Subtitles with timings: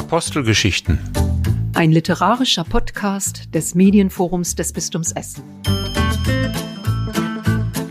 [0.00, 0.98] Apostelgeschichten.
[1.74, 5.44] Ein literarischer Podcast des Medienforums des Bistums Essen.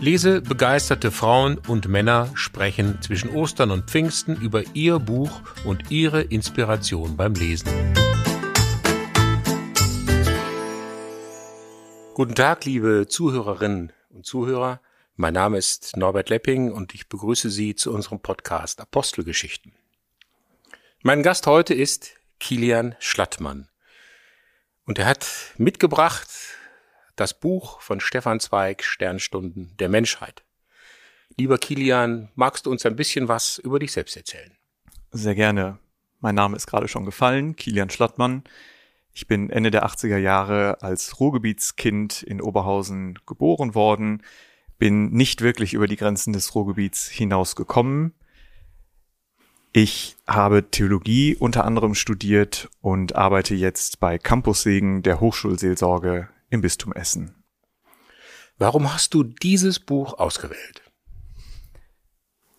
[0.00, 5.30] Lese begeisterte Frauen und Männer sprechen zwischen Ostern und Pfingsten über ihr Buch
[5.64, 7.68] und ihre Inspiration beim Lesen.
[12.14, 14.80] Guten Tag, liebe Zuhörerinnen und Zuhörer.
[15.14, 19.79] Mein Name ist Norbert Lepping und ich begrüße Sie zu unserem Podcast Apostelgeschichten.
[21.02, 23.68] Mein Gast heute ist Kilian Schlattmann.
[24.84, 25.26] Und er hat
[25.56, 26.28] mitgebracht
[27.16, 30.44] das Buch von Stefan Zweig, Sternstunden der Menschheit.
[31.38, 34.54] Lieber Kilian, magst du uns ein bisschen was über dich selbst erzählen?
[35.10, 35.78] Sehr gerne.
[36.18, 38.44] Mein Name ist gerade schon gefallen, Kilian Schlattmann.
[39.14, 44.22] Ich bin Ende der 80er Jahre als Ruhrgebietskind in Oberhausen geboren worden,
[44.76, 48.12] bin nicht wirklich über die Grenzen des Ruhrgebiets hinausgekommen,
[49.72, 56.92] ich habe Theologie unter anderem studiert und arbeite jetzt bei Campussegen der Hochschulseelsorge im Bistum
[56.92, 57.44] Essen.
[58.58, 60.82] Warum hast du dieses Buch ausgewählt?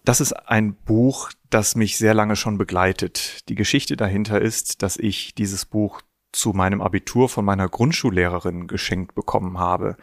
[0.04, 3.48] Das ist ein Buch, das mich sehr lange schon begleitet.
[3.50, 9.14] Die Geschichte dahinter ist, dass ich dieses Buch zu meinem Abitur von meiner Grundschullehrerin geschenkt
[9.16, 9.98] bekommen habe.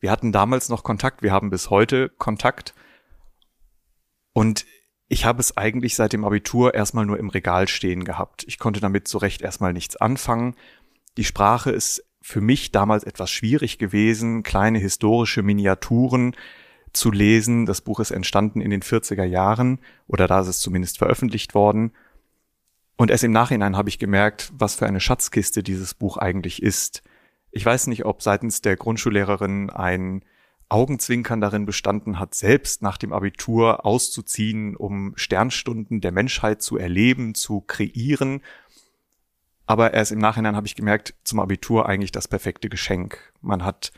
[0.00, 2.74] Wir hatten damals noch Kontakt, wir haben bis heute Kontakt.
[4.32, 4.66] Und
[5.08, 8.44] ich habe es eigentlich seit dem Abitur erstmal nur im Regal stehen gehabt.
[8.48, 10.54] Ich konnte damit so recht erstmal nichts anfangen.
[11.16, 16.34] Die Sprache ist für mich damals etwas schwierig gewesen, kleine historische Miniaturen
[16.92, 17.66] zu lesen.
[17.66, 21.92] Das Buch ist entstanden in den 40er Jahren oder da ist es zumindest veröffentlicht worden.
[22.96, 27.02] Und erst im Nachhinein habe ich gemerkt, was für eine Schatzkiste dieses Buch eigentlich ist.
[27.52, 30.24] Ich weiß nicht, ob seitens der Grundschullehrerin ein
[30.68, 37.34] Augenzwinkern darin bestanden hat, selbst nach dem Abitur auszuziehen, um Sternstunden der Menschheit zu erleben,
[37.34, 38.42] zu kreieren.
[39.66, 43.32] Aber erst im Nachhinein habe ich gemerkt, zum Abitur eigentlich das perfekte Geschenk.
[43.40, 43.92] Man hat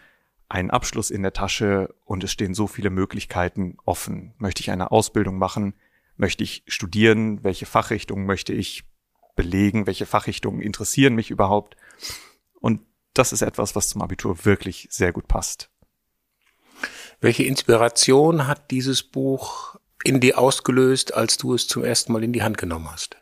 [0.48, 4.34] einen Abschluss in der Tasche und es stehen so viele Möglichkeiten offen.
[4.38, 5.74] Möchte ich eine Ausbildung machen?
[6.16, 7.44] Möchte ich studieren?
[7.44, 8.84] Welche Fachrichtungen möchte ich
[9.36, 9.86] belegen?
[9.86, 11.76] Welche Fachrichtungen interessieren mich überhaupt?
[12.60, 12.80] Und
[13.14, 15.70] das ist etwas, was zum Abitur wirklich sehr gut passt.
[17.20, 22.32] Welche Inspiration hat dieses Buch in dir ausgelöst, als du es zum ersten Mal in
[22.32, 23.16] die Hand genommen hast?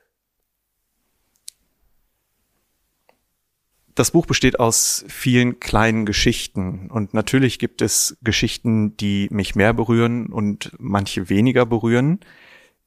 [3.95, 9.73] Das Buch besteht aus vielen kleinen Geschichten und natürlich gibt es Geschichten, die mich mehr
[9.73, 12.21] berühren und manche weniger berühren,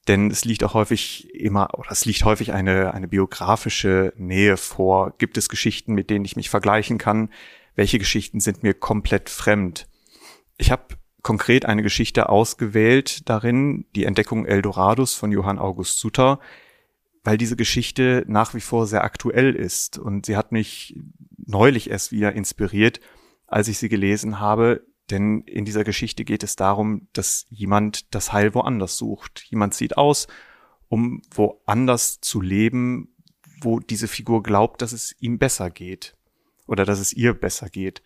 [0.08, 5.16] denn es liegt auch häufig immer oder es liegt häufig eine eine biografische Nähe vor.
[5.18, 7.32] Gibt es Geschichten, mit denen ich mich vergleichen kann?
[7.74, 9.88] Welche Geschichten sind mir komplett fremd?
[10.60, 16.40] Ich habe konkret eine Geschichte ausgewählt darin, die Entdeckung Eldorados von Johann August Sutter,
[17.24, 20.98] weil diese Geschichte nach wie vor sehr aktuell ist und sie hat mich
[21.38, 23.00] neulich erst wieder inspiriert,
[23.48, 28.32] als ich sie gelesen habe, denn in dieser Geschichte geht es darum, dass jemand das
[28.32, 29.44] Heil woanders sucht.
[29.50, 30.28] Jemand zieht aus,
[30.88, 33.16] um woanders zu leben,
[33.62, 36.16] wo diese Figur glaubt, dass es ihm besser geht
[36.68, 38.04] oder dass es ihr besser geht.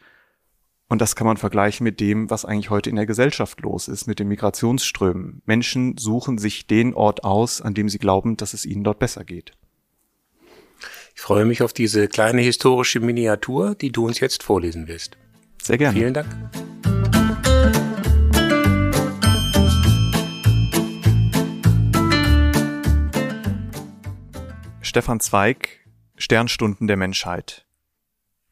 [0.93, 4.05] Und das kann man vergleichen mit dem, was eigentlich heute in der Gesellschaft los ist,
[4.05, 5.41] mit den Migrationsströmen.
[5.47, 9.23] Menschen suchen sich den Ort aus, an dem sie glauben, dass es ihnen dort besser
[9.23, 9.53] geht.
[11.15, 15.17] Ich freue mich auf diese kleine historische Miniatur, die du uns jetzt vorlesen wirst.
[15.63, 15.97] Sehr gerne.
[15.97, 16.27] Vielen Dank.
[24.81, 25.69] Stefan Zweig,
[26.17, 27.65] Sternstunden der Menschheit.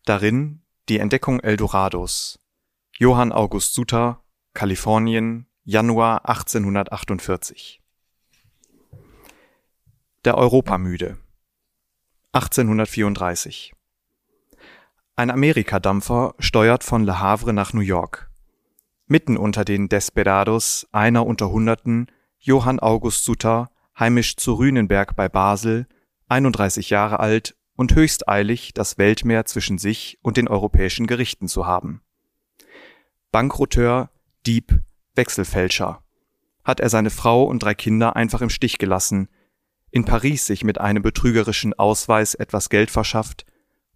[0.06, 2.38] Darin die Entdeckung Eldorados.
[2.98, 4.22] Johann August Suter,
[4.54, 7.82] Kalifornien, Januar 1848.
[10.26, 11.18] Der Europamüde.
[12.34, 13.74] 1834.
[15.16, 18.30] Ein Amerikadampfer steuert von Le Havre nach New York.
[19.08, 25.88] Mitten unter den Desperados, einer unter Hunderten, Johann August Suter, heimisch zu Rühnenberg bei Basel,
[26.28, 31.66] 31 Jahre alt und höchst eilig, das Weltmeer zwischen sich und den europäischen Gerichten zu
[31.66, 32.02] haben.
[33.32, 34.10] Bankroteur,
[34.46, 34.80] Dieb,
[35.16, 36.04] Wechselfälscher.
[36.64, 39.30] Hat er seine Frau und drei Kinder einfach im Stich gelassen,
[39.90, 43.46] in Paris sich mit einem betrügerischen Ausweis etwas Geld verschafft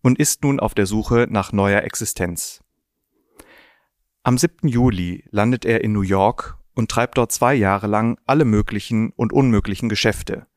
[0.02, 2.64] und ist nun auf der Suche nach neuer Existenz.
[4.24, 4.68] Am 7.
[4.68, 9.32] Juli landet er in New York und treibt dort zwei Jahre lang alle möglichen und
[9.32, 10.48] unmöglichen Geschäfte,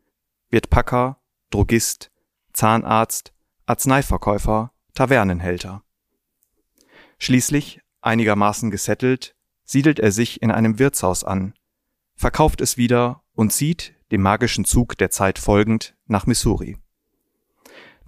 [0.50, 1.20] wird Packer,
[1.50, 2.10] Drogist,
[2.58, 3.32] Zahnarzt,
[3.66, 5.84] Arzneiverkäufer, Tavernenhälter.
[7.20, 11.54] Schließlich, einigermaßen gesettelt, siedelt er sich in einem Wirtshaus an,
[12.16, 16.78] verkauft es wieder und zieht, dem magischen Zug der Zeit folgend, nach Missouri.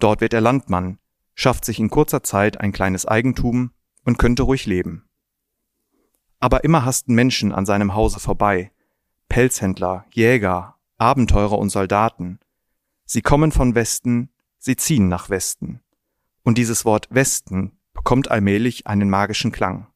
[0.01, 0.99] Dort wird er Landmann,
[1.37, 3.71] schafft sich in kurzer Zeit ein kleines Eigentum
[4.05, 5.09] und könnte ruhig leben.
[6.41, 8.73] Aber immer hasten Menschen an seinem Hause vorbei.
[9.29, 12.41] Pelzhändler, Jäger, Abenteurer und Soldaten.
[13.05, 15.81] Sie kommen von Westen, sie ziehen nach Westen.
[16.45, 19.89] Und dieses Wort Westen bekommt allmählich einen magischen Klang.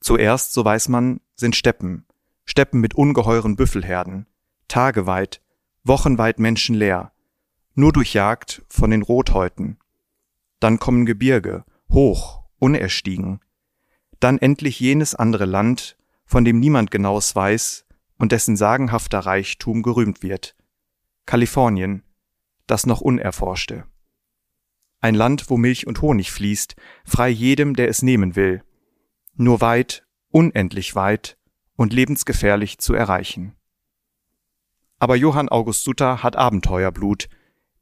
[0.00, 2.06] Zuerst, so weiß man, sind Steppen,
[2.44, 4.26] Steppen mit ungeheuren Büffelherden,
[4.68, 5.40] tageweit,
[5.82, 7.12] wochenweit menschenleer,
[7.74, 9.78] nur durchjagt von den Rothäuten.
[10.60, 13.40] Dann kommen Gebirge, hoch, unerstiegen.
[14.20, 17.86] Dann endlich jenes andere Land, von dem niemand genaues weiß
[18.18, 20.54] und dessen sagenhafter Reichtum gerühmt wird.
[21.26, 22.02] Kalifornien,
[22.66, 23.84] das noch unerforschte.
[25.00, 28.62] Ein Land, wo Milch und Honig fließt, frei jedem, der es nehmen will.
[29.34, 31.36] Nur weit, unendlich weit
[31.76, 33.54] und lebensgefährlich zu erreichen.
[34.98, 37.28] Aber Johann August Sutter hat Abenteuerblut,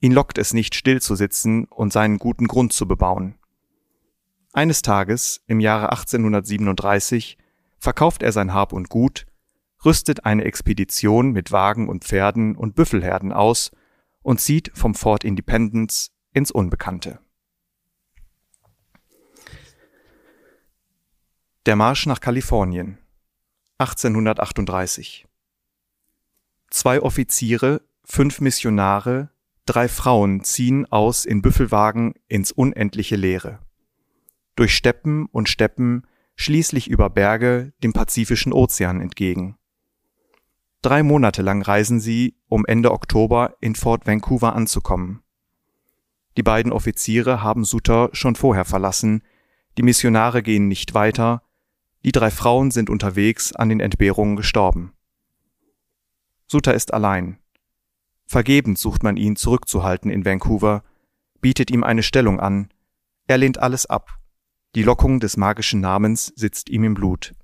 [0.03, 3.37] Ihn lockt es nicht, still zu sitzen und seinen guten Grund zu bebauen.
[4.53, 7.39] Eines Tages, im Jahre 1837,
[7.79, 9.27] verkauft er sein Hab und Gut,
[9.85, 13.71] rüstet eine Expedition mit Wagen und Pferden und Büffelherden aus
[14.23, 17.19] und zieht vom Fort Independence ins Unbekannte.
[21.67, 22.99] Der Marsch nach Kalifornien
[23.79, 25.27] 1838
[26.71, 29.33] Zwei Offiziere, fünf Missionare,
[29.65, 33.61] Drei Frauen ziehen aus in Büffelwagen ins unendliche Leere.
[34.57, 39.57] Durch Steppen und Steppen, schließlich über Berge dem Pazifischen Ozean entgegen.
[40.83, 45.23] Drei Monate lang reisen sie, um Ende Oktober in Fort Vancouver anzukommen.
[46.37, 49.23] Die beiden Offiziere haben Sutter schon vorher verlassen,
[49.79, 51.43] die Missionare gehen nicht weiter,
[52.05, 54.93] die drei Frauen sind unterwegs an den Entbehrungen gestorben.
[56.49, 57.39] Sutter ist allein.
[58.27, 60.83] Vergebens sucht man ihn zurückzuhalten in Vancouver,
[61.41, 62.71] bietet ihm eine Stellung an.
[63.29, 64.19] Er lehnt alles ab.
[64.75, 67.35] Die Lockung des magischen Namens sitzt ihm im Blut.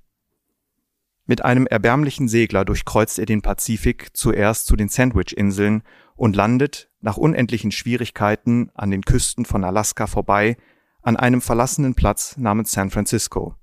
[1.31, 5.83] Mit einem erbärmlichen Segler durchkreuzt er den Pazifik zuerst zu den Sandwich-Inseln
[6.17, 10.57] und landet, nach unendlichen Schwierigkeiten an den Küsten von Alaska vorbei,
[11.03, 13.55] an einem verlassenen Platz namens San Francisco.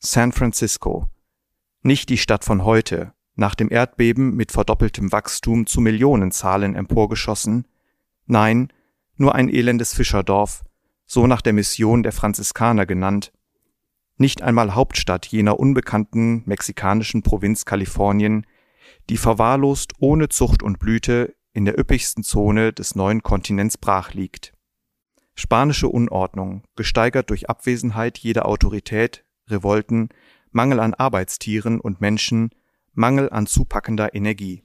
[0.00, 1.08] San Francisco.
[1.82, 7.68] Nicht die Stadt von heute, nach dem Erdbeben mit verdoppeltem Wachstum zu Millionenzahlen emporgeschossen,
[8.26, 8.72] nein,
[9.14, 10.64] nur ein elendes Fischerdorf,
[11.06, 13.32] so nach der Mission der Franziskaner genannt,
[14.16, 18.46] nicht einmal Hauptstadt jener unbekannten mexikanischen Provinz Kalifornien,
[19.10, 24.52] die verwahrlost ohne Zucht und Blüte in der üppigsten Zone des neuen Kontinents brach liegt.
[25.34, 30.10] Spanische Unordnung, gesteigert durch Abwesenheit jeder Autorität, Revolten,
[30.50, 32.50] Mangel an Arbeitstieren und Menschen,
[32.92, 34.62] Mangel an zupackender Energie.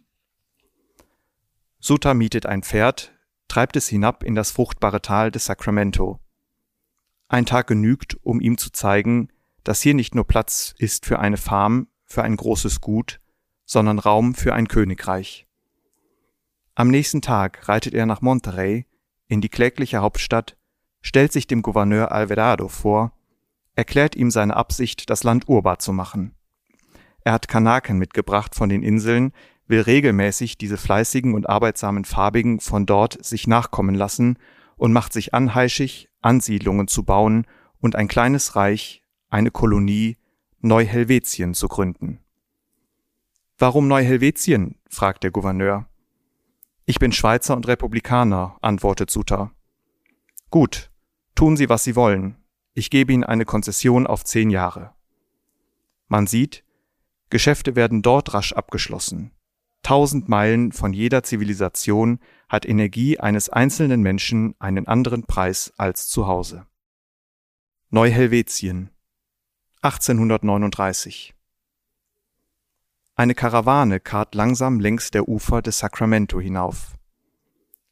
[1.80, 3.14] Sutta mietet ein Pferd,
[3.48, 6.20] treibt es hinab in das fruchtbare Tal des Sacramento.
[7.28, 9.30] Ein Tag genügt, um ihm zu zeigen,
[9.70, 13.20] dass hier nicht nur Platz ist für eine Farm, für ein großes Gut,
[13.66, 15.46] sondern Raum für ein Königreich.
[16.74, 18.88] Am nächsten Tag reitet er nach Monterrey,
[19.28, 20.58] in die klägliche Hauptstadt,
[21.04, 23.12] stellt sich dem Gouverneur Alvarado vor,
[23.76, 26.34] erklärt ihm seine Absicht, das Land urbar zu machen.
[27.22, 29.34] Er hat Kanaken mitgebracht von den Inseln,
[29.68, 34.40] will regelmäßig diese fleißigen und arbeitsamen Farbigen von dort sich nachkommen lassen
[34.78, 37.46] und macht sich anheischig, Ansiedlungen zu bauen
[37.80, 40.18] und ein kleines Reich, eine Kolonie,
[40.62, 42.20] Neu-Helvetien zu gründen.
[43.58, 44.76] Warum Neu-Helvetien?
[44.90, 45.88] fragt der Gouverneur.
[46.86, 49.52] Ich bin Schweizer und Republikaner, antwortet Suter.
[50.50, 50.90] Gut,
[51.36, 52.36] tun Sie, was Sie wollen.
[52.74, 54.96] Ich gebe Ihnen eine Konzession auf zehn Jahre.
[56.08, 56.64] Man sieht,
[57.30, 59.32] Geschäfte werden dort rasch abgeschlossen.
[59.84, 62.20] Tausend Meilen von jeder Zivilisation
[62.50, 66.66] hat Energie eines einzelnen Menschen einen anderen Preis als zu Hause.
[67.90, 68.90] Neu-Helvetien
[69.82, 71.34] 1839
[73.16, 76.98] Eine Karawane karrt langsam längs der Ufer des Sacramento hinauf.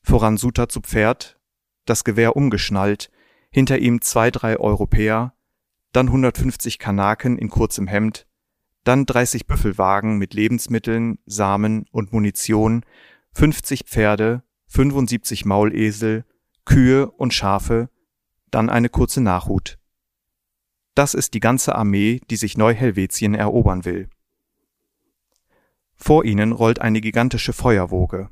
[0.02, 1.40] Voran Suter zu Pferd,
[1.86, 3.10] das Gewehr umgeschnallt,
[3.52, 5.34] hinter ihm zwei, drei Europäer,
[5.94, 8.28] dann 150 Kanaken in kurzem Hemd,
[8.84, 12.84] dann 30 Büffelwagen mit Lebensmitteln, Samen und Munition,
[13.32, 16.26] 50 Pferde, 75 Maulesel,
[16.66, 17.90] Kühe und Schafe,
[18.52, 19.80] dann eine kurze Nachhut.
[20.98, 24.10] Das ist die ganze Armee, die sich Neu-Helvetien erobern will.
[25.94, 28.32] Vor ihnen rollt eine gigantische Feuerwoge.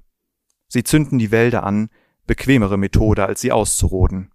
[0.68, 1.90] Sie zünden die Wälder an,
[2.26, 4.32] bequemere Methode, als sie auszuroden.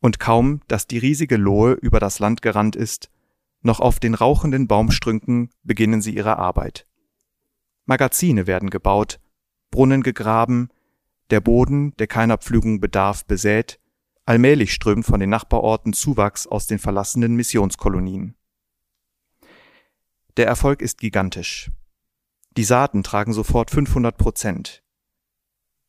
[0.00, 3.12] Und kaum, dass die riesige Lohe über das Land gerannt ist,
[3.62, 6.88] noch auf den rauchenden Baumstrünken beginnen sie ihre Arbeit.
[7.84, 9.20] Magazine werden gebaut,
[9.70, 10.68] Brunnen gegraben,
[11.30, 13.79] der Boden, der keiner Pflügung bedarf, besät,
[14.26, 18.34] allmählich strömt von den Nachbarorten Zuwachs aus den verlassenen Missionskolonien.
[20.36, 21.70] Der Erfolg ist gigantisch.
[22.56, 24.82] Die Saaten tragen sofort 500 Prozent.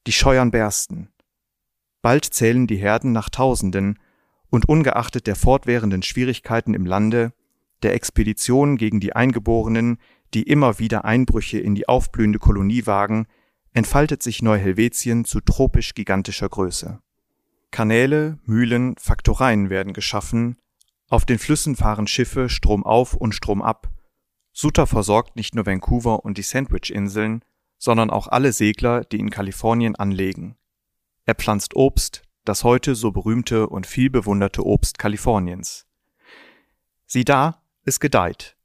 [0.07, 1.09] Die Scheuern bersten.
[2.01, 3.99] Bald zählen die Herden nach Tausenden
[4.49, 7.33] und ungeachtet der fortwährenden Schwierigkeiten im Lande,
[7.83, 9.97] der Expeditionen gegen die Eingeborenen,
[10.33, 13.27] die immer wieder Einbrüche in die aufblühende Kolonie wagen,
[13.73, 16.99] entfaltet sich Neu-Helvetien zu tropisch gigantischer Größe.
[17.71, 20.57] Kanäle, Mühlen, Faktoreien werden geschaffen,
[21.09, 23.89] auf den Flüssen fahren Schiffe stromauf und stromab.
[24.53, 27.43] Sutter versorgt nicht nur Vancouver und die Sandwich-Inseln,
[27.77, 30.55] sondern auch alle Segler, die in Kalifornien anlegen.
[31.25, 35.85] Er pflanzt Obst, das heute so berühmte und viel bewunderte Obst Kaliforniens.
[37.05, 38.55] Sieh da, es gedeiht.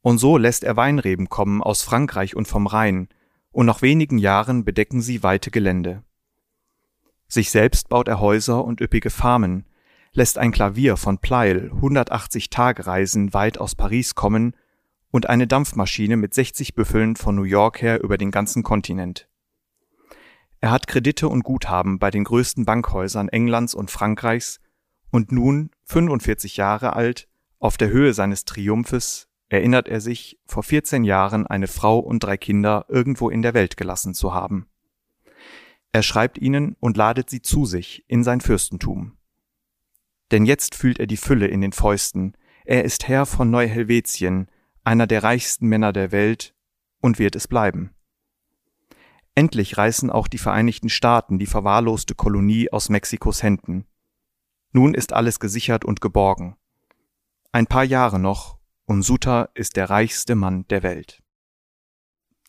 [0.00, 3.08] Und so lässt er Weinreben kommen aus Frankreich und vom Rhein,
[3.50, 6.04] und nach wenigen Jahren bedecken sie weite Gelände.
[7.28, 9.66] Sich selbst baut er Häuser und üppige Farmen,
[10.12, 14.54] lässt ein Klavier von Pleil 180 Tagereisen weit aus Paris kommen
[15.10, 19.28] und eine Dampfmaschine mit 60 Büffeln von New York her über den ganzen Kontinent.
[20.60, 24.60] Er hat Kredite und Guthaben bei den größten Bankhäusern Englands und Frankreichs
[25.10, 27.28] und nun, 45 Jahre alt,
[27.58, 32.36] auf der Höhe seines Triumphes, erinnert er sich, vor 14 Jahren eine Frau und drei
[32.36, 34.66] Kinder irgendwo in der Welt gelassen zu haben.
[35.96, 39.16] Er schreibt ihnen und ladet sie zu sich in sein Fürstentum.
[40.30, 42.36] Denn jetzt fühlt er die Fülle in den Fäusten,
[42.66, 44.50] er ist Herr von Neu-Helvetien,
[44.84, 46.54] einer der reichsten Männer der Welt,
[47.00, 47.94] und wird es bleiben.
[49.34, 53.86] Endlich reißen auch die Vereinigten Staaten die verwahrloste Kolonie aus Mexikos Händen.
[54.72, 56.56] Nun ist alles gesichert und geborgen.
[57.52, 61.22] Ein paar Jahre noch, und Suta ist der reichste Mann der Welt.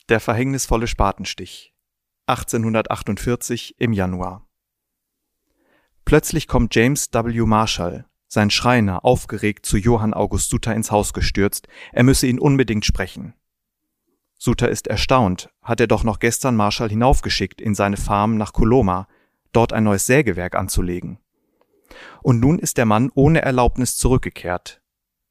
[0.09, 1.73] Der verhängnisvolle Spatenstich
[2.27, 4.45] 1848 im Januar.
[6.03, 7.45] Plötzlich kommt James W.
[7.45, 12.85] Marshall, sein Schreiner, aufgeregt zu Johann August Suter ins Haus gestürzt, er müsse ihn unbedingt
[12.85, 13.33] sprechen.
[14.37, 19.07] Suter ist erstaunt, hat er doch noch gestern Marshall hinaufgeschickt in seine Farm nach Coloma,
[19.53, 21.19] dort ein neues Sägewerk anzulegen.
[22.21, 24.81] Und nun ist der Mann ohne Erlaubnis zurückgekehrt,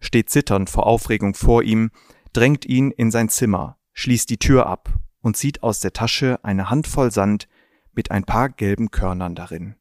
[0.01, 1.91] steht zitternd vor Aufregung vor ihm,
[2.33, 6.71] drängt ihn in sein Zimmer, schließt die Tür ab und zieht aus der Tasche eine
[6.71, 7.49] Handvoll Sand
[7.93, 9.75] mit ein paar gelben Körnern darin.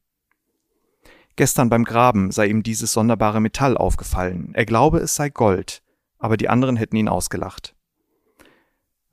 [1.36, 4.50] Gestern beim Graben sei ihm dieses sonderbare Metall aufgefallen.
[4.54, 5.84] Er glaube, es sei Gold,
[6.18, 7.76] aber die anderen hätten ihn ausgelacht.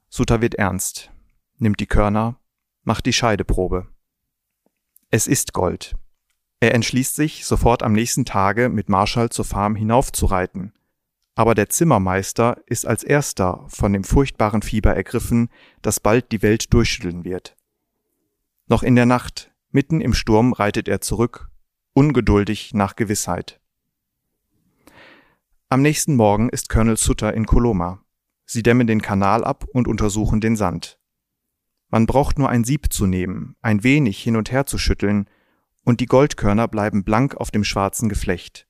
[0.10, 1.12] Suter wird ernst,
[1.60, 2.40] nimmt die Körner,
[2.82, 3.86] macht die Scheideprobe.
[5.12, 5.96] Es ist Gold.
[6.60, 10.74] Er entschließt sich, sofort am nächsten Tage mit Marschall zur Farm hinaufzureiten,
[11.36, 15.50] aber der Zimmermeister ist als erster von dem furchtbaren Fieber ergriffen,
[15.82, 17.56] das bald die Welt durchschütteln wird.
[18.68, 21.50] Noch in der Nacht, mitten im Sturm, reitet er zurück,
[21.94, 23.60] ungeduldig nach Gewissheit.
[25.70, 28.04] Am nächsten Morgen ist Colonel Sutter in Coloma.
[28.46, 31.00] Sie dämmen den Kanal ab und untersuchen den Sand.
[31.90, 35.28] Man braucht nur ein Sieb zu nehmen, ein wenig hin und her zu schütteln,
[35.84, 38.68] und die Goldkörner bleiben blank auf dem schwarzen Geflecht.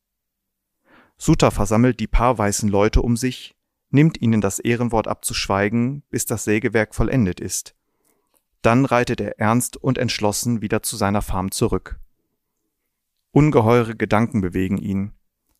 [1.25, 3.55] Suter versammelt die paar weißen Leute um sich,
[3.91, 7.75] nimmt ihnen das Ehrenwort abzuschweigen, bis das Sägewerk vollendet ist.
[8.61, 11.97] Dann reitet er ernst und entschlossen wieder zu seiner Farm zurück.
[13.31, 15.13] Ungeheure Gedanken bewegen ihn.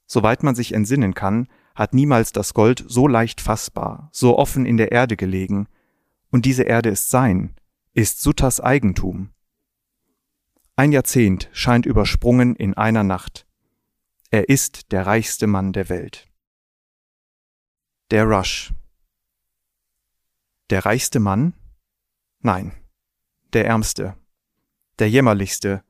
[0.05, 4.75] Soweit man sich entsinnen kann, hat niemals das Gold so leicht fassbar, so offen in
[4.75, 5.69] der Erde gelegen,
[6.29, 7.55] und diese Erde ist sein,
[7.93, 9.29] ist Sutters Eigentum.
[10.75, 13.47] Ein Jahrzehnt scheint übersprungen in einer Nacht.
[14.33, 16.27] Er ist der reichste Mann der Welt.
[18.09, 18.73] Der Rush.
[20.71, 21.53] Der reichste Mann?
[22.39, 22.71] Nein,
[23.53, 24.17] der ärmste,
[24.97, 25.83] der jämmerlichste,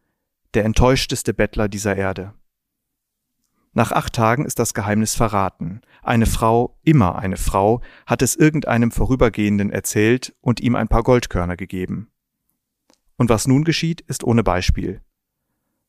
[0.55, 2.33] der enttäuschteste Bettler dieser Erde.
[3.71, 5.79] Nach acht Tagen ist das Geheimnis verraten.
[6.01, 11.55] Eine Frau, immer eine Frau, hat es irgendeinem Vorübergehenden erzählt und ihm ein paar Goldkörner
[11.55, 12.11] gegeben.
[13.15, 15.01] Und was nun geschieht, ist ohne Beispiel.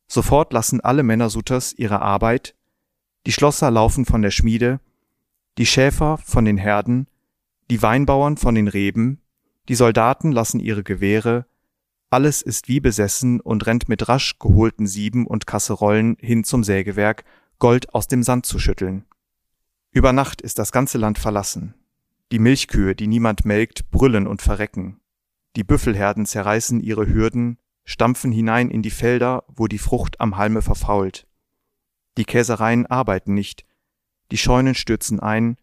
[0.06, 2.54] Sofort lassen alle Männer Sutters ihre Arbeit,
[3.26, 4.80] die Schlosser laufen von der Schmiede,
[5.58, 7.06] die Schäfer von den Herden,
[7.70, 9.20] die Weinbauern von den Reben,
[9.68, 11.46] die Soldaten lassen ihre Gewehre,
[12.10, 17.24] alles ist wie besessen und rennt mit rasch geholten Sieben und Kasserollen hin zum Sägewerk,
[17.58, 19.04] Gold aus dem Sand zu schütteln.
[19.90, 21.74] Über Nacht ist das ganze Land verlassen.
[22.30, 25.00] Die Milchkühe, die niemand melkt, brüllen und verrecken.
[25.56, 30.62] Die Büffelherden zerreißen ihre Hürden, stampfen hinein in die Felder, wo die Frucht am Halme
[30.62, 31.26] verfault.
[32.16, 33.64] Die Käsereien arbeiten nicht,
[34.30, 35.56] die Scheunen stürzen ein,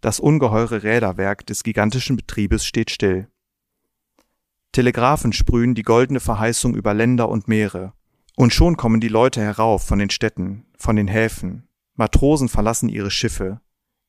[0.00, 3.28] das ungeheure Räderwerk des gigantischen Betriebes steht still.
[4.72, 7.92] Telegraphen sprühen die goldene Verheißung über Länder und Meere.
[8.36, 11.68] Und schon kommen die Leute herauf von den Städten, von den Häfen.
[11.94, 13.60] Matrosen verlassen ihre Schiffe,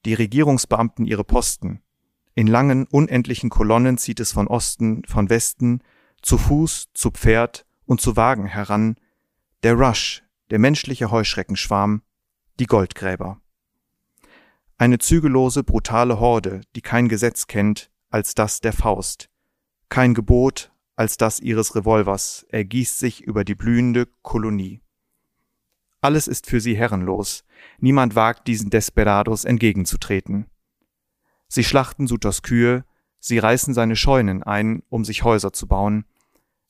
[0.06, 1.82] die Regierungsbeamten ihre Posten.
[2.34, 5.82] In langen, unendlichen Kolonnen zieht es von Osten, von Westen,
[6.26, 8.96] zu Fuß, zu Pferd und zu Wagen heran,
[9.62, 12.02] der Rush, der menschliche Heuschreckenschwarm,
[12.60, 13.40] die Goldgräber.
[14.80, 19.30] Eine zügellose, brutale Horde, die kein Gesetz kennt als das der Faust,
[19.90, 24.82] kein Gebot als das ihres Revolvers, ergießt sich über die blühende Kolonie.
[26.02, 27.44] Alles ist für sie herrenlos,
[27.78, 30.48] niemand wagt diesen Desperados entgegenzutreten.
[31.50, 32.84] Sie schlachten Sutas Kühe,
[33.20, 36.06] sie reißen seine Scheunen ein, um sich Häuser zu bauen,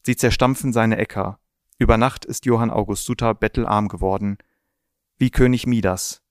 [0.06, 1.40] sie zerstampfen seine Äcker,
[1.78, 4.38] über Nacht ist Johann August Suter bettelarm geworden,
[5.18, 6.22] wie König Midas,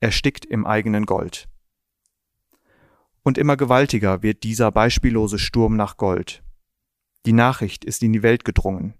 [0.00, 1.48] erstickt im eigenen Gold.
[3.22, 6.42] Und immer gewaltiger wird dieser beispiellose Sturm nach Gold.
[7.26, 8.94] Die Nachricht ist in die Welt gedrungen.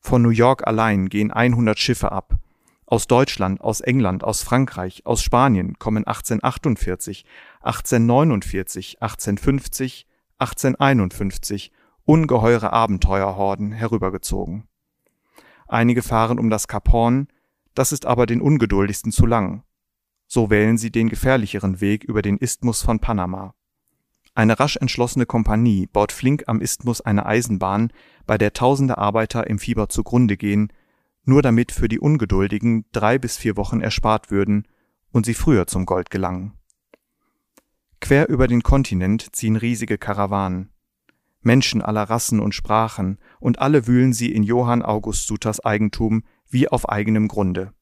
[0.00, 2.38] Von New York allein gehen 100 Schiffe ab.
[2.86, 7.24] Aus Deutschland, aus England, aus Frankreich, aus Spanien kommen 1848,
[7.62, 10.06] 1849, 1850,
[10.38, 11.72] 1851
[12.06, 14.66] ungeheure Abenteuerhorden herübergezogen.
[15.68, 17.28] Einige fahren um das Kap Horn,
[17.74, 19.64] das ist aber den ungeduldigsten zu lang.
[20.26, 23.54] So wählen sie den gefährlicheren Weg über den Isthmus von Panama.
[24.34, 27.90] Eine rasch entschlossene Kompanie baut flink am Isthmus eine Eisenbahn,
[28.26, 30.72] bei der tausende Arbeiter im Fieber zugrunde gehen,
[31.24, 34.68] nur damit für die Ungeduldigen drei bis vier Wochen erspart würden
[35.10, 36.52] und sie früher zum Gold gelangen.
[38.00, 40.70] Quer über den Kontinent ziehen riesige Karawanen.
[41.46, 46.68] Menschen aller Rassen und Sprachen, und alle wühlen sie in Johann August Sutas Eigentum wie
[46.68, 47.72] auf eigenem Grunde.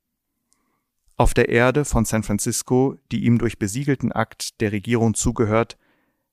[1.16, 5.78] Auf der Erde von San Francisco, die ihm durch besiegelten Akt der Regierung zugehört,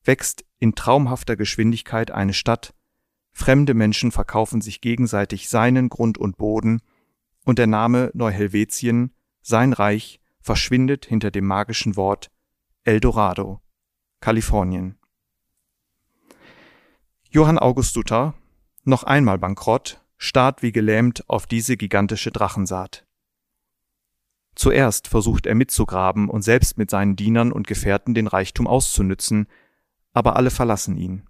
[0.04, 2.74] wächst in traumhafter Geschwindigkeit eine Stadt,
[3.32, 6.82] fremde Menschen verkaufen sich gegenseitig seinen Grund und Boden,
[7.46, 12.30] und der Name Neuhelvetien, sein Reich, verschwindet hinter dem magischen Wort
[12.84, 13.62] Eldorado,
[14.20, 14.98] Kalifornien.
[17.34, 18.34] Johann August Sutter,
[18.84, 23.06] noch einmal bankrott, starrt wie gelähmt auf diese gigantische Drachensaat.
[24.54, 29.48] Zuerst versucht er mitzugraben und selbst mit seinen Dienern und Gefährten den Reichtum auszunützen,
[30.12, 31.26] aber alle verlassen ihn.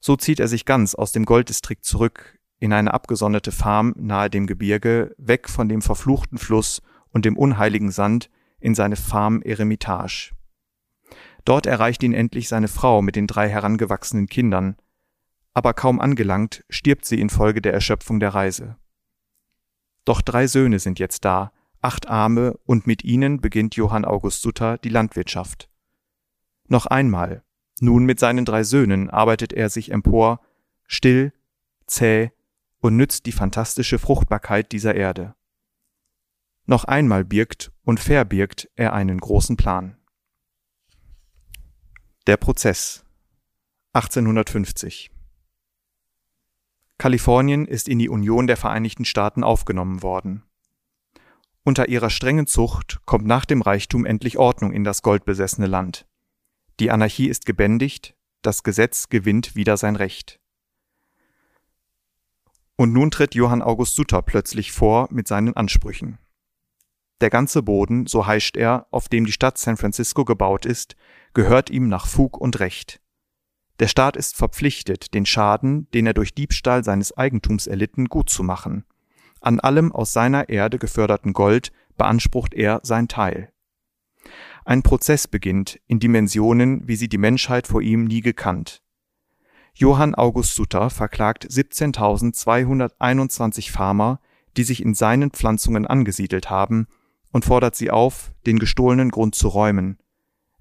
[0.00, 4.48] So zieht er sich ganz aus dem Golddistrikt zurück in eine abgesonderte Farm nahe dem
[4.48, 10.32] Gebirge, weg von dem verfluchten Fluss und dem unheiligen Sand in seine Farm Eremitage.
[11.44, 14.76] Dort erreicht ihn endlich seine Frau mit den drei herangewachsenen Kindern,
[15.54, 18.76] aber kaum angelangt, stirbt sie infolge der Erschöpfung der Reise.
[20.04, 24.78] Doch drei Söhne sind jetzt da, acht Arme, und mit ihnen beginnt Johann August Sutter
[24.78, 25.68] die Landwirtschaft.
[26.68, 27.42] Noch einmal,
[27.80, 30.40] nun mit seinen drei Söhnen arbeitet er sich empor,
[30.86, 31.32] still,
[31.86, 32.30] zäh
[32.80, 35.34] und nützt die fantastische Fruchtbarkeit dieser Erde.
[36.66, 39.96] Noch einmal birgt und verbirgt er einen großen Plan.
[42.30, 43.04] Der Prozess
[43.92, 45.10] 1850
[46.96, 50.44] Kalifornien ist in die Union der Vereinigten Staaten aufgenommen worden.
[51.64, 56.06] Unter ihrer strengen Zucht kommt nach dem Reichtum endlich Ordnung in das goldbesessene Land.
[56.78, 60.38] Die Anarchie ist gebändigt, das Gesetz gewinnt wieder sein Recht.
[62.76, 66.20] Und nun tritt Johann August Sutter plötzlich vor mit seinen Ansprüchen.
[67.20, 70.96] Der ganze Boden, so heischt er, auf dem die Stadt San Francisco gebaut ist,
[71.34, 73.00] gehört ihm nach Fug und Recht.
[73.78, 78.84] Der Staat ist verpflichtet, den Schaden, den er durch Diebstahl seines Eigentums erlitten, gutzumachen.
[79.40, 83.52] An allem aus seiner Erde geförderten Gold beansprucht er sein Teil.
[84.66, 88.82] Ein Prozess beginnt in Dimensionen, wie sie die Menschheit vor ihm nie gekannt.
[89.74, 94.20] Johann August Sutter verklagt 17.221 Farmer,
[94.56, 96.88] die sich in seinen Pflanzungen angesiedelt haben,
[97.32, 99.98] und fordert sie auf, den gestohlenen Grund zu räumen.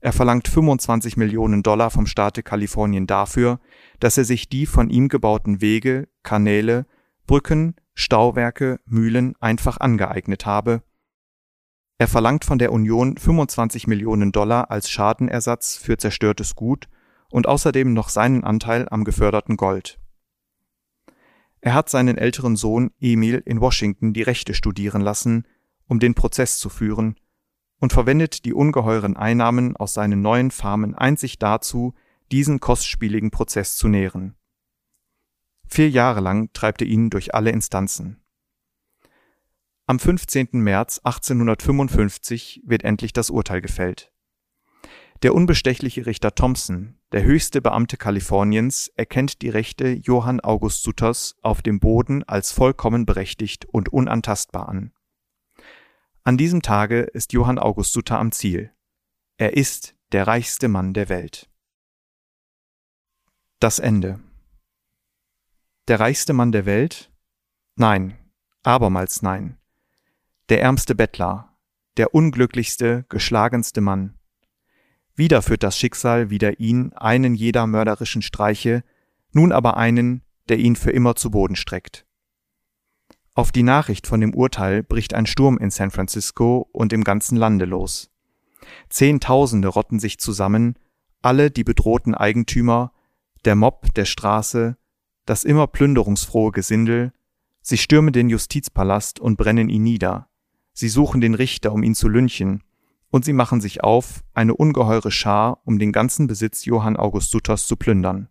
[0.01, 3.60] Er verlangt 25 Millionen Dollar vom Staate Kalifornien dafür,
[3.99, 6.86] dass er sich die von ihm gebauten Wege, Kanäle,
[7.27, 10.84] Brücken, Stauwerke, Mühlen einfach angeeignet habe
[12.01, 16.88] er verlangt von der Union 25 Millionen Dollar als Schadenersatz für zerstörtes Gut
[17.29, 19.99] und außerdem noch seinen Anteil am geförderten Gold.
[21.60, 25.45] Er hat seinen älteren Sohn Emil in Washington die Rechte studieren lassen,
[25.89, 27.19] um den Prozess zu führen,
[27.80, 31.93] und verwendet die ungeheuren Einnahmen aus seinen neuen Farmen einzig dazu,
[32.32, 34.36] diesen kostspieligen Prozess zu nähren.
[35.65, 38.21] Vier Jahre lang treibt er ihn durch alle Instanzen.
[39.88, 40.49] Am 15.
[40.54, 44.12] März 1855 wird endlich das Urteil gefällt.
[45.23, 51.62] Der unbestechliche Richter Thompson, der höchste Beamte Kaliforniens, erkennt die Rechte Johann August Sutters auf
[51.62, 54.91] dem Boden als vollkommen berechtigt und unantastbar an.
[56.23, 58.71] An diesem Tage ist Johann August Sutter am Ziel.
[59.38, 61.49] Er ist der reichste Mann der Welt.
[63.60, 64.19] Das Ende.
[65.88, 67.12] Der reichste Mann der Welt?
[67.75, 68.17] Nein,
[68.63, 69.58] abermals nein.
[70.49, 71.58] Der ärmste Bettler,
[71.97, 74.19] der unglücklichste, geschlagenste Mann,
[75.19, 78.86] wieder führt das Schicksal wider ihn einen jeder mörderischen Streiche,
[79.34, 82.05] nun aber einen, der ihn für immer zu Boden streckt.
[83.39, 87.38] Auf die Nachricht von dem Urteil bricht ein Sturm in San Francisco und im ganzen
[87.38, 88.12] Lande los.
[88.89, 90.75] Zehntausende rotten sich zusammen,
[91.21, 92.91] alle die bedrohten Eigentümer,
[93.45, 94.75] der Mob der Straße,
[95.25, 97.13] das immer plünderungsfrohe Gesindel,
[97.62, 100.28] sie stürmen den Justizpalast und brennen ihn nieder.
[100.73, 102.62] Sie suchen den Richter, um ihn zu lynchen,
[103.10, 107.67] und sie machen sich auf, eine ungeheure Schar, um den ganzen Besitz Johann August Sutters
[107.67, 108.28] zu plündern.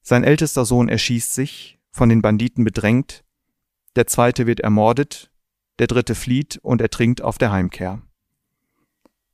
[0.00, 3.24] Sein ältester Sohn erschießt sich, von den Banditen bedrängt,
[3.96, 5.30] der zweite wird ermordet,
[5.78, 8.02] der dritte flieht und ertrinkt auf der Heimkehr.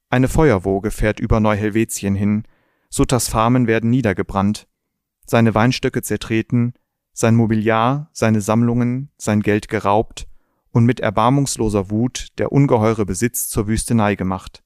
[0.09, 2.45] Eine Feuerwoge fährt über Neuhelvetien hin,
[2.89, 4.69] Sutters Farmen werden niedergebrannt,
[5.27, 6.75] seine Weinstöcke zertreten,
[7.13, 10.29] sein Mobiliar, seine Sammlungen, sein Geld geraubt,
[10.71, 14.63] und mit erbarmungsloser Wut der ungeheure Besitz zur Wüstenei gemacht.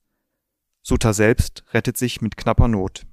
[0.83, 3.07] Suta selbst rettet sich mit knapper Not.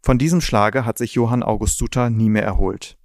[0.00, 2.96] Von diesem Schlage hat sich Johann August Suter nie mehr erholt.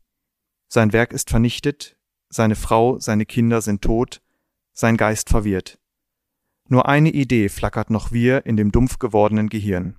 [0.68, 1.98] Sein Werk ist vernichtet,
[2.30, 4.22] seine Frau, seine Kinder sind tot,
[4.74, 5.80] sein Geist verwirrt.
[6.68, 9.98] Nur eine Idee flackert noch wir in dem dumpf gewordenen Gehirn.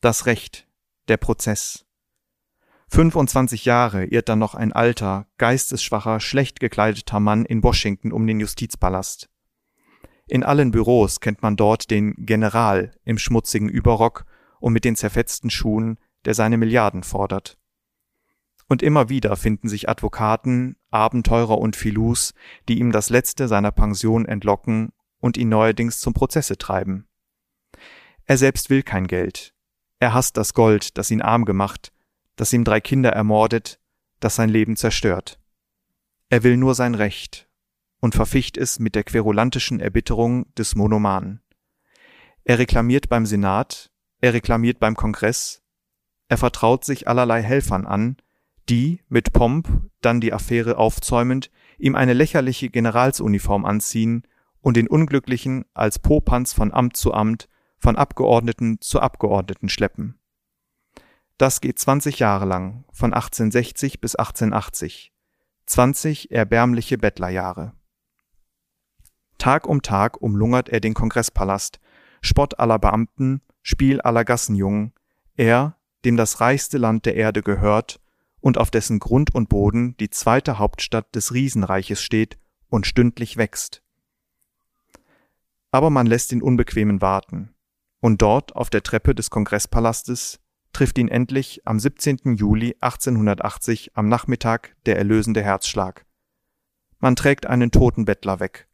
[0.00, 0.66] Das Recht,
[1.08, 1.84] der Prozess.
[2.88, 8.40] 25 Jahre irrt dann noch ein alter, geistesschwacher, schlecht gekleideter Mann in Washington um den
[8.40, 9.28] Justizpalast.
[10.26, 14.24] In allen Büros kennt man dort den General im schmutzigen Überrock
[14.60, 17.58] und mit den zerfetzten Schuhen, der seine Milliarden fordert.
[18.66, 22.32] Und immer wieder finden sich Advokaten, Abenteurer und Filous,
[22.68, 27.06] die ihm das letzte seiner Pension entlocken und ihn neuerdings zum Prozesse treiben.
[28.24, 29.54] Er selbst will kein Geld.
[30.00, 31.92] Er hasst das Gold, das ihn arm gemacht,
[32.36, 33.80] das ihm drei Kinder ermordet,
[34.20, 35.38] das sein Leben zerstört.
[36.30, 37.48] Er will nur sein Recht
[38.00, 41.42] und verficht es mit der querulantischen Erbitterung des Monomanen.
[42.44, 45.62] Er reklamiert beim Senat, er reklamiert beim Kongress,
[46.28, 48.16] er vertraut sich allerlei Helfern an,
[48.68, 49.68] die, mit Pomp,
[50.00, 54.26] dann die Affäre aufzäumend, ihm eine lächerliche Generalsuniform anziehen
[54.60, 57.48] und den Unglücklichen als Popanz von Amt zu Amt,
[57.78, 60.18] von Abgeordneten zu Abgeordneten schleppen.
[61.36, 65.12] Das geht 20 Jahre lang, von 1860 bis 1880.
[65.66, 67.72] 20 erbärmliche Bettlerjahre.
[69.38, 71.80] Tag um Tag umlungert er den Kongresspalast,
[72.20, 74.92] Spott aller Beamten, Spiel aller Gassenjungen,
[75.36, 78.00] er, dem das reichste Land der Erde gehört
[78.44, 82.36] und auf dessen Grund und Boden die zweite Hauptstadt des Riesenreiches steht
[82.68, 83.82] und stündlich wächst.
[85.70, 87.54] Aber man lässt den Unbequemen warten,
[88.00, 90.40] und dort auf der Treppe des Kongresspalastes
[90.74, 92.36] trifft ihn endlich am 17.
[92.36, 96.04] Juli 1880 am Nachmittag der erlösende Herzschlag.
[96.98, 98.68] Man trägt einen toten Bettler weg.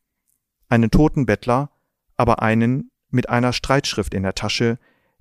[0.69, 1.71] Einen toten Bettler,
[2.17, 4.81] aber einen mit einer Streitschrift in der Tasche,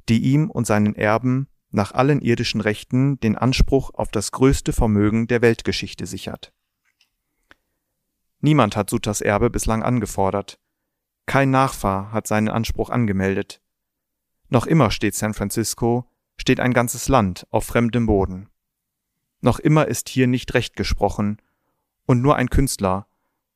[0.09, 5.27] die ihm und seinen Erben nach allen irdischen Rechten den Anspruch auf das größte Vermögen
[5.27, 6.53] der Weltgeschichte sichert.
[8.41, 10.59] Niemand hat Sutters Erbe bislang angefordert.
[11.25, 13.61] Kein Nachfahr hat seinen Anspruch angemeldet.
[14.49, 18.49] Noch immer steht San Francisco steht ein ganzes Land auf fremdem Boden.
[19.41, 21.41] Noch immer ist hier nicht Recht gesprochen,
[22.05, 23.07] und nur ein Künstler,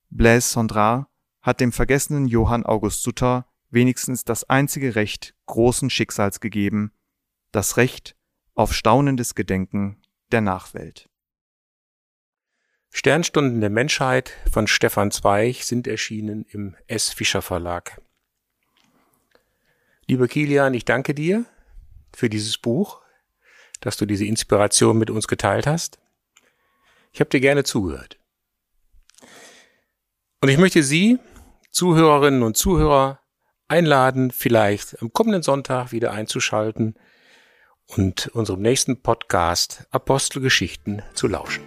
[0.10, 1.10] Blaise Sondra,
[1.42, 6.92] hat dem vergessenen Johann August Sutter wenigstens das einzige Recht großen Schicksals gegeben,
[7.54, 8.16] das Recht
[8.56, 11.10] auf staunendes Gedenken der Nachwelt.
[12.90, 17.10] Sternstunden der Menschheit von Stefan Zweig sind erschienen im S.
[17.10, 18.02] Fischer Verlag.
[20.08, 21.46] Lieber Kilian, ich danke dir
[22.14, 23.02] für dieses Buch,
[23.80, 26.00] dass du diese Inspiration mit uns geteilt hast.
[27.12, 28.20] Ich habe dir gerne zugehört.
[30.42, 31.20] Und ich möchte Sie,
[31.72, 33.20] Zuhörerinnen und Zuhörer,
[33.68, 36.96] einladen, vielleicht am kommenden Sonntag wieder einzuschalten
[37.88, 41.64] und unserem nächsten Podcast Apostelgeschichten zu lauschen.